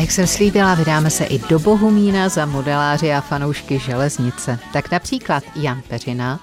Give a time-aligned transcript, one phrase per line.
[0.00, 4.58] Jak jsem slíbila, vydáme se i do Bohumína za modeláři a fanoušky železnice.
[4.72, 6.40] Tak například Jan Peřina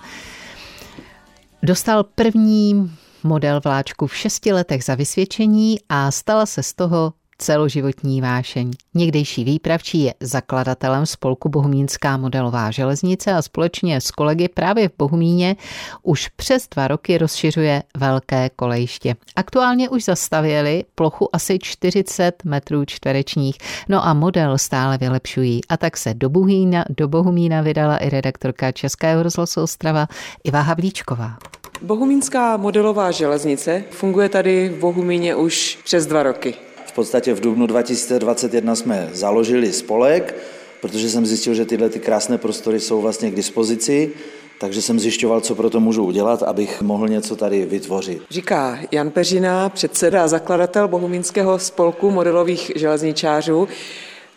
[1.64, 2.92] dostal první
[3.24, 8.72] model vláčku v šesti letech za vysvědčení a stala se z toho celoživotní vášeň.
[8.94, 15.56] Někdejší výpravčí je zakladatelem spolku Bohumínská modelová železnice a společně s kolegy právě v Bohumíně
[16.04, 19.16] už přes dva roky rozšiřuje velké kolejiště.
[19.36, 23.58] Aktuálně už zastavěli plochu asi 40 metrů čtverečních,
[23.90, 25.62] no a model stále vylepšují.
[25.70, 30.08] A tak se do, Bohumína, do Bohumína vydala i redaktorka Českého rozhlasu Ostrava
[30.44, 31.38] Iva Havlíčková.
[31.82, 36.71] Bohumínská modelová železnice funguje tady v Bohumíně už přes dva roky.
[36.91, 40.36] V podstatě v dubnu 2021 jsme založili spolek,
[40.82, 44.12] protože jsem zjistil, že tyhle ty krásné prostory jsou vlastně k dispozici,
[44.59, 48.22] takže jsem zjišťoval, co pro to můžu udělat, abych mohl něco tady vytvořit.
[48.30, 53.68] Říká Jan Peřina, předseda a zakladatel Bohumínského spolku modelových železničářů.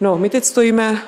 [0.00, 1.02] No, my teď stojíme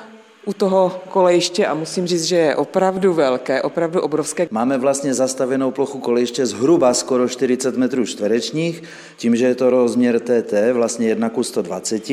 [0.47, 4.47] u toho kolejiště a musím říct, že je opravdu velké, opravdu obrovské.
[4.51, 8.83] Máme vlastně zastavenou plochu kolejiště zhruba skoro 40 metrů čtverečních,
[9.17, 12.03] tím, že je to rozměr TT, vlastně 1 ku 120,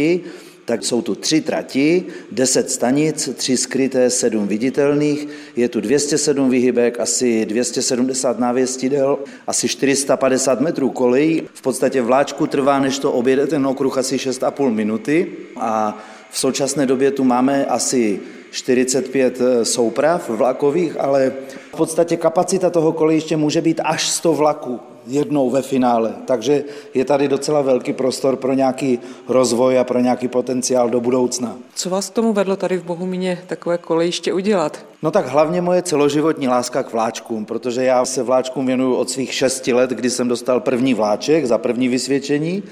[0.64, 7.00] tak jsou tu tři trati, 10 stanic, tři skryté, sedm viditelných, je tu 207 vyhybek,
[7.00, 11.42] asi 270 návěstidel, asi 450 metrů kolejí.
[11.54, 15.98] V podstatě vláčku trvá, než to objede ten okruh asi 6,5 minuty a
[16.34, 21.32] v současné době tu máme asi 45 eh, souprav vlakových, ale
[21.72, 26.14] v podstatě kapacita toho kolejiště může být až 100 vlaků jednou ve finále.
[26.24, 31.56] Takže je tady docela velký prostor pro nějaký rozvoj a pro nějaký potenciál do budoucna.
[31.74, 34.84] Co vás k tomu vedlo tady v Bohumíně takové kolejiště udělat?
[35.02, 39.34] No tak hlavně moje celoživotní láska k vláčkům, protože já se vláčkům věnuju od svých
[39.34, 42.62] šesti let, kdy jsem dostal první vláček za první vysvědčení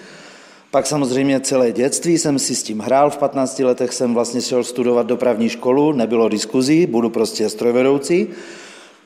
[0.72, 3.10] pak samozřejmě celé dětství jsem si s tím hrál.
[3.10, 8.26] V 15 letech jsem vlastně šel studovat dopravní školu, nebylo diskuzí, budu prostě strojvedoucí.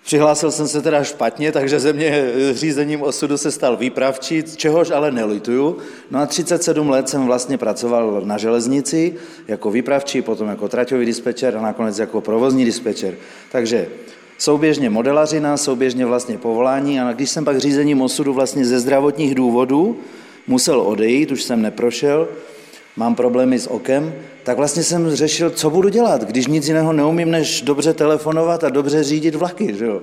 [0.04, 5.10] Přihlásil jsem se teda špatně, takže ze mě řízením osudu se stal výpravčí, čehož ale
[5.10, 5.76] nelituju.
[6.10, 9.14] No a 37 let jsem vlastně pracoval na železnici
[9.48, 13.14] jako výpravčí, potom jako traťový dispečer a nakonec jako provozní dispečer.
[13.52, 13.88] Takže
[14.38, 19.96] souběžně modelařina, souběžně vlastně povolání a když jsem pak řízením osudu vlastně ze zdravotních důvodů
[20.46, 22.28] musel odejít, už jsem neprošel,
[22.96, 24.14] mám problémy s okem,
[24.44, 28.68] tak vlastně jsem řešil, co budu dělat, když nic jiného neumím, než dobře telefonovat a
[28.68, 29.74] dobře řídit vlaky.
[29.74, 30.00] Že jo?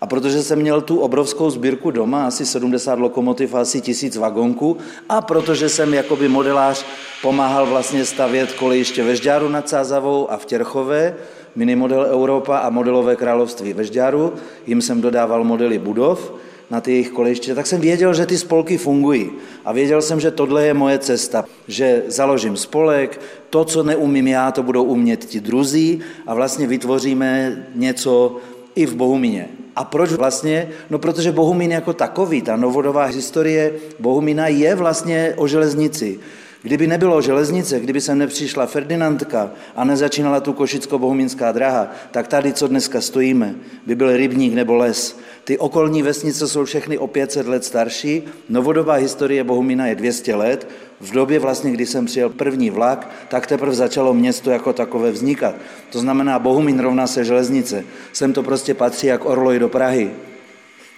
[0.00, 4.76] A protože jsem měl tu obrovskou sbírku doma, asi 70 lokomotiv a asi tisíc vagonků,
[5.08, 6.84] a protože jsem jakoby modelář
[7.22, 11.16] pomáhal vlastně stavět kolejiště ve Žďáru nad Sázavou a v Těrchové,
[11.56, 14.32] minimodel Europa a modelové království ve Žďáru,
[14.66, 16.32] jim jsem dodával modely budov,
[16.70, 19.30] na ty jejich kolejiště, tak jsem věděl, že ty spolky fungují.
[19.64, 23.20] A věděl jsem, že tohle je moje cesta, že založím spolek,
[23.50, 28.36] to, co neumím já, to budou umět ti druzí a vlastně vytvoříme něco
[28.74, 29.48] i v Bohumíně.
[29.76, 30.68] A proč vlastně?
[30.90, 36.18] No protože Bohumín jako takový, ta novodová historie Bohumína je vlastně o železnici.
[36.64, 42.68] Kdyby nebylo železnice, kdyby sem nepřišla Ferdinandka a nezačínala tu košicko-bohumínská dráha, tak tady, co
[42.68, 43.54] dneska stojíme,
[43.86, 45.18] by byl rybník nebo les.
[45.44, 48.22] Ty okolní vesnice jsou všechny o 500 let starší.
[48.48, 50.68] Novodobá historie Bohumína je 200 let.
[51.00, 55.54] V době vlastně, kdy jsem přijel první vlak, tak teprve začalo město jako takové vznikat.
[55.92, 57.84] To znamená, Bohumín rovná se železnice.
[58.12, 60.10] Sem to prostě patří jak orloj do Prahy.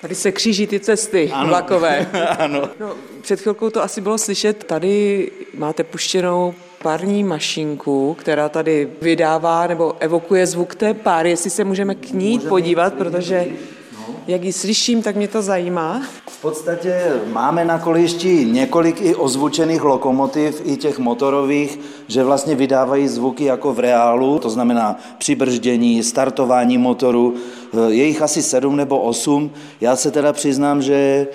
[0.07, 1.49] Tady se kříží ty cesty ano.
[1.49, 2.07] vlakové.
[2.39, 2.69] ano.
[2.81, 4.65] No, před chvilkou to asi bylo slyšet.
[4.65, 11.65] Tady máte puštěnou pární mašinku, která tady vydává nebo evokuje zvuk té páry, jestli se
[11.65, 13.47] můžeme k ní můžeme podívat, protože
[14.27, 16.03] jak ji slyším, tak mě to zajímá.
[16.29, 23.09] V podstatě máme na kolejišti několik i ozvučených lokomotiv, i těch motorových, že vlastně vydávají
[23.09, 27.35] zvuky jako v reálu, to znamená přibrždění, startování motoru,
[27.89, 29.51] je jich asi sedm nebo osm.
[29.81, 31.27] Já se teda přiznám, že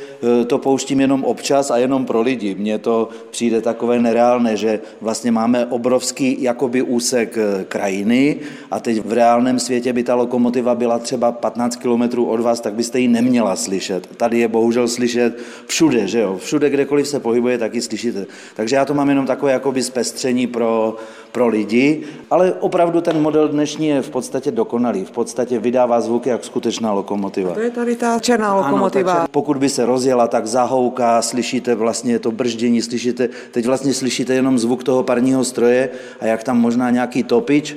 [0.42, 2.56] eh, to pouštím jenom občas a jenom pro lidi.
[2.56, 8.38] Mně to přijde takové nereálné, že vlastně máme obrovský jakoby úsek eh, krajiny
[8.72, 12.74] a teď v reálném světě by ta lokomotiva byla třeba 15 kilometrů od vás, tak
[12.74, 14.07] byste ji neměla slyšet.
[14.18, 15.38] Tady je bohužel slyšet
[15.68, 16.38] všude, že jo?
[16.38, 18.25] Všude, kdekoliv se pohybuje, taky slyšíte.
[18.56, 20.95] Takže já to mám jenom takové jakoby zpestření pro,
[21.31, 25.06] pro lidi, ale opravdu ten model dnešní je v podstatě dokonalý.
[25.06, 27.51] V podstatě vydává zvuky jak skutečná lokomotiva.
[27.51, 29.13] A to je tady ta černá lokomotiva.
[29.13, 34.33] Ano, pokud by se rozjela, tak zahouká, slyšíte vlastně to brždění, slyšíte, teď vlastně slyšíte
[34.33, 35.89] jenom zvuk toho parního stroje
[36.19, 37.75] a jak tam možná nějaký topič,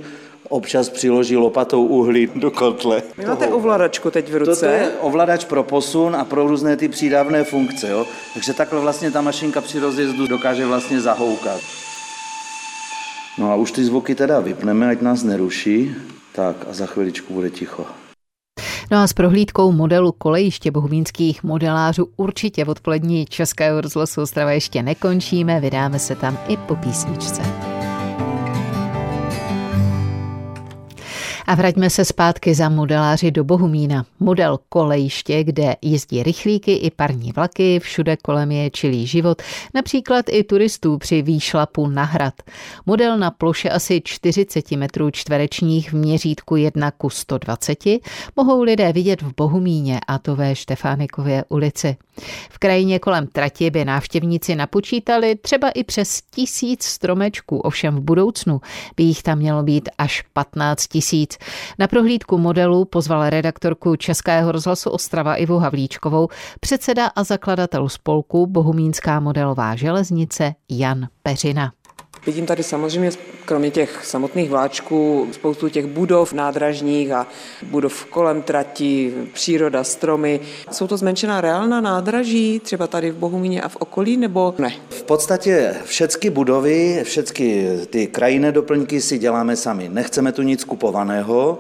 [0.48, 3.02] občas přiloží lopatou uhlí do kotle.
[3.18, 4.66] Vy máte ovladačku teď v ruce?
[4.66, 7.88] To je ovladač pro posun a pro různé ty přídavné funkce.
[7.88, 8.06] Jo?
[8.34, 11.60] Takže takhle vlastně ta mašinka při rozjezdu dokáže vlastně zahoukat.
[13.38, 15.94] No a už ty zvuky teda vypneme, ať nás neruší.
[16.34, 17.86] Tak a za chviličku bude ticho.
[18.94, 24.82] No a s prohlídkou modelu kolejiště bohumínských modelářů určitě v odpolední Českého rozhlasu Ostrava ještě
[24.82, 27.73] nekončíme, vydáme se tam i po písničce.
[31.46, 34.06] A vraťme se zpátky za modeláři do Bohumína.
[34.20, 39.42] Model kolejiště, kde jezdí rychlíky i parní vlaky, všude kolem je čilý život,
[39.74, 42.34] například i turistů při výšlapu na hrad.
[42.86, 47.78] Model na ploše asi 40 metrů čtverečních v měřítku 1 ku 120
[48.36, 51.96] mohou lidé vidět v Bohumíně a to ve Štefánikově ulici.
[52.50, 58.60] V krajině kolem trati by návštěvníci napočítali třeba i přes tisíc stromečků, ovšem v budoucnu
[58.96, 61.33] by jich tam mělo být až 15 tisíc.
[61.78, 66.28] Na prohlídku modelu pozval redaktorku Českého rozhlasu Ostrava Ivu Havlíčkovou
[66.60, 71.72] předseda a zakladatel spolku Bohumínská modelová železnice Jan Peřina.
[72.26, 73.10] Vidím tady samozřejmě,
[73.44, 77.26] kromě těch samotných vláčků, spoustu těch budov nádražních a
[77.62, 80.40] budov kolem trati, příroda, stromy.
[80.70, 84.72] Jsou to zmenšená reálná nádraží, třeba tady v Bohumíně a v okolí, nebo ne?
[84.88, 89.88] V podstatě všechny budovy, všechny ty krajinné doplňky si děláme sami.
[89.88, 91.58] Nechceme tu nic kupovaného,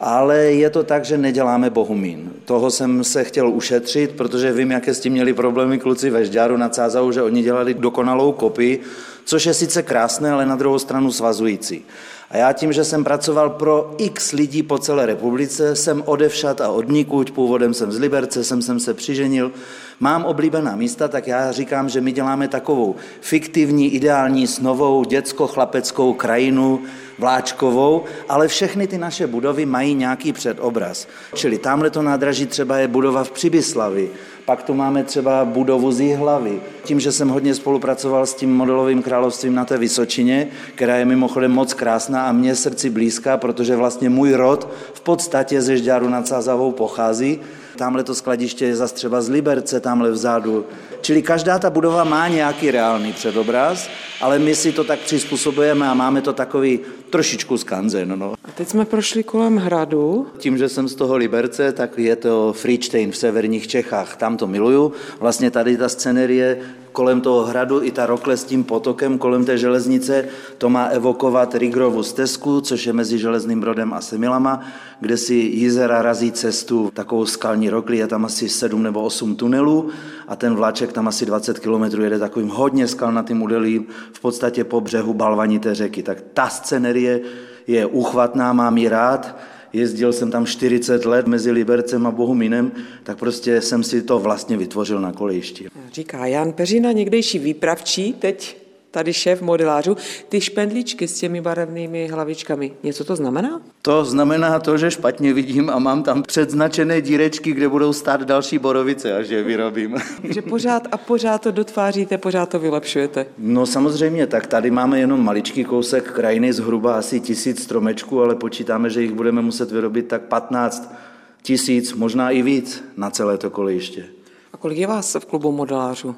[0.00, 2.32] ale je to tak, že neděláme Bohumín.
[2.44, 6.56] Toho jsem se chtěl ušetřit, protože vím, jaké s tím měli problémy kluci ve Žďáru
[6.56, 8.80] nad Cázavou, že oni dělali dokonalou kopii,
[9.24, 11.84] což je sice krásné, ale na druhou stranu svazující.
[12.32, 16.68] A já tím, že jsem pracoval pro x lidí po celé republice, jsem odevšat a
[16.68, 19.52] odnikuť, původem jsem z Liberce, jsem, jsem se přiženil,
[20.00, 26.80] mám oblíbená místa, tak já říkám, že my děláme takovou fiktivní, ideální, snovou, dětsko-chlapeckou krajinu,
[27.18, 31.08] vláčkovou, ale všechny ty naše budovy mají nějaký předobraz.
[31.34, 34.10] Čili tamhle to nádraží třeba je budova v Přibyslavi,
[34.44, 36.60] pak tu máme třeba budovu z Jihlavy.
[36.84, 41.52] Tím, že jsem hodně spolupracoval s tím modelovým královstvím na té Vysočině, která je mimochodem
[41.52, 46.28] moc krásná a mě srdci blízká, protože vlastně můj rod v podstatě ze Žďáru nad
[46.28, 47.40] Sázavou pochází,
[47.82, 50.66] tamhle to skladiště je zase třeba z Liberce, tamhle vzadu.
[51.00, 53.88] Čili každá ta budova má nějaký reálný předobraz,
[54.20, 56.80] ale my si to tak přizpůsobujeme a máme to takový
[57.10, 58.18] trošičku skanzen.
[58.18, 58.34] No.
[58.44, 60.26] A teď jsme prošli kolem hradu.
[60.38, 64.16] Tím, že jsem z toho Liberce, tak je to Friedstein v severních Čechách.
[64.16, 64.92] Tam to miluju.
[65.20, 66.58] Vlastně tady ta scenerie
[66.92, 70.28] kolem toho hradu i ta rokle s tím potokem kolem té železnice,
[70.58, 74.60] to má evokovat Rigrovu stezku, což je mezi Železným Brodem a Semilama,
[75.00, 79.90] kde si Jizera razí cestu takovou skalní rokli, je tam asi 7 nebo 8 tunelů
[80.28, 84.80] a ten vláček tam asi 20 km jede takovým hodně skalnatým udelím v podstatě po
[84.80, 86.02] břehu balvanité řeky.
[86.02, 87.20] Tak ta scenerie
[87.66, 89.36] je uchvatná, mám ji rád,
[89.72, 92.72] jezdil jsem tam 40 let mezi Libercem a Bohuminem,
[93.02, 95.68] tak prostě jsem si to vlastně vytvořil na kolejišti.
[95.92, 98.61] Říká Jan Peřina, někdejší výpravčí, teď
[98.92, 99.96] tady šéf modelářů,
[100.28, 103.60] ty špendličky s těmi barevnými hlavičkami, něco to znamená?
[103.82, 108.58] To znamená to, že špatně vidím a mám tam předznačené dírečky, kde budou stát další
[108.58, 109.96] borovice, až je vyrobím.
[110.22, 113.26] Takže pořád a pořád to dotváříte, pořád to vylepšujete.
[113.38, 118.90] No samozřejmě, tak tady máme jenom maličký kousek krajiny, zhruba asi tisíc stromečků, ale počítáme,
[118.90, 120.94] že jich budeme muset vyrobit tak 15
[121.42, 124.04] tisíc, možná i víc na celé to kolejiště.
[124.52, 126.16] A kolik je vás v klubu modelářů?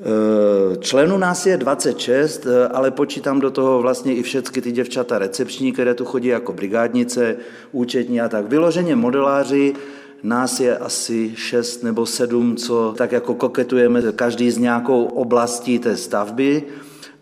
[0.00, 5.18] Eh, členů nás je 26, eh, ale počítám do toho vlastně i všechny ty děvčata
[5.18, 7.36] recepční, které tu chodí jako brigádnice,
[7.72, 8.48] účetní a tak.
[8.48, 9.74] Vyloženě modeláři,
[10.22, 15.96] nás je asi šest nebo sedm, co tak jako koketujeme každý z nějakou oblastí té
[15.96, 16.62] stavby.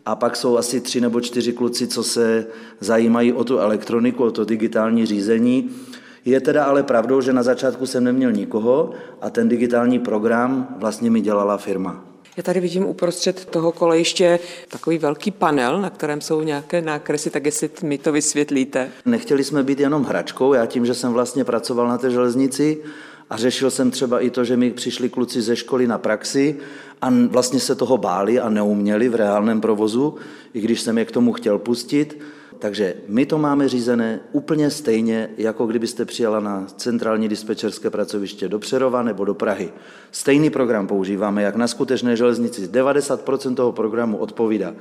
[0.07, 2.47] A pak jsou asi tři nebo čtyři kluci, co se
[2.81, 5.71] zajímají o tu elektroniku, o to digitální řízení.
[6.25, 11.11] Je teda ale pravdou, že na začátku jsem neměl nikoho a ten digitální program vlastně
[11.11, 12.14] mi dělala firma.
[12.37, 14.39] Já tady vidím uprostřed toho kolejiště
[14.69, 18.91] takový velký panel, na kterém jsou nějaké nákresy, tak jestli mi to vysvětlíte.
[19.05, 22.79] Nechtěli jsme být jenom hračkou, já tím, že jsem vlastně pracoval na té železnici
[23.31, 26.57] a řešil jsem třeba i to, že mi přišli kluci ze školy na praxi
[27.03, 30.15] a vlastně se toho báli a neuměli v reálném provozu,
[30.55, 32.19] i když jsem je k tomu chtěl pustit,
[32.65, 38.59] takže my to máme řízené úplně stejně, jako kdybyste přijala na centrální dispečerské pracoviště do
[38.59, 39.73] Přerova nebo do Prahy.
[40.11, 42.67] Stejný program používáme, jak na skutečné železnici.
[42.67, 44.75] 90% toho programu odpovídá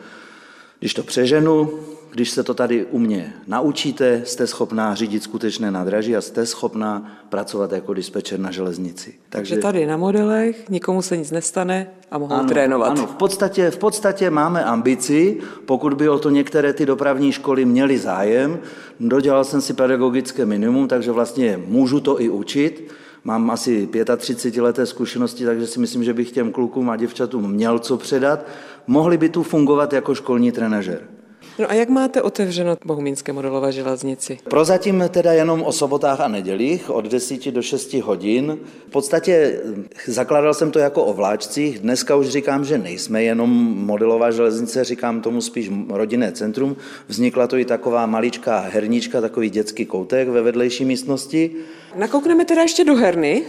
[0.79, 1.69] když to přeženu,
[2.13, 7.17] když se to tady u mě naučíte, jste schopná řídit skutečné nádraží a jste schopná
[7.29, 9.13] pracovat jako dispečer na železnici.
[9.29, 12.91] Takže tady na modelech nikomu se nic nestane a mohou ano, trénovat.
[12.91, 17.65] Ano, v podstatě, v podstatě máme ambici, pokud by o to některé ty dopravní školy
[17.65, 18.59] měly zájem.
[18.99, 22.91] Dodělal jsem si pedagogické minimum, takže vlastně můžu to i učit.
[23.23, 27.79] Mám asi 35 leté zkušenosti, takže si myslím, že bych těm klukům a děvčatům měl
[27.79, 28.45] co předat.
[28.87, 31.12] Mohli by tu fungovat jako školní trenažer.
[31.59, 34.37] No a jak máte otevřeno Bohumínské modelové železnici?
[34.49, 38.57] Prozatím teda jenom o sobotách a nedělích od 10 do 6 hodin.
[38.87, 39.61] V podstatě
[40.07, 41.79] zakládal jsem to jako o vláčcích.
[41.79, 46.75] Dneska už říkám, že nejsme jenom modelová železnice, říkám tomu spíš rodinné centrum.
[47.07, 51.51] Vznikla to i taková maličká hernička, takový dětský koutek ve vedlejší místnosti.
[51.95, 53.43] Nakoukneme teda ještě do herny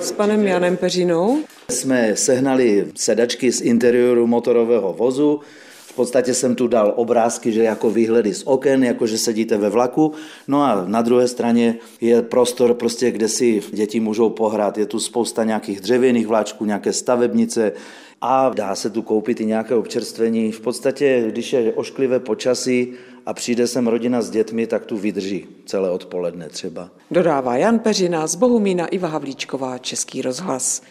[0.00, 1.38] s panem Janem Peřinou.
[1.70, 5.40] Jsme sehnali sedačky z interiéru motorového vozu,
[5.92, 9.68] v podstatě jsem tu dal obrázky, že jako výhledy z oken, jako že sedíte ve
[9.68, 10.12] vlaku.
[10.48, 14.78] No a na druhé straně je prostor, prostě, kde si děti můžou pohrát.
[14.78, 17.72] Je tu spousta nějakých dřevěných vláčků, nějaké stavebnice,
[18.20, 20.52] a dá se tu koupit i nějaké občerstvení.
[20.52, 22.92] V podstatě, když je ošklivé počasí
[23.26, 26.90] a přijde sem rodina s dětmi, tak tu vydrží celé odpoledne třeba.
[27.10, 30.80] Dodává Jan Peřina z Bohumína Iva Havlíčková, Český rozhlas.